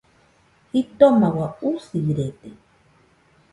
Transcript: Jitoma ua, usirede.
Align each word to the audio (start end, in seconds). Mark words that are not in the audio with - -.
Jitoma 0.71 1.27
ua, 1.37 1.47
usirede. 1.69 2.49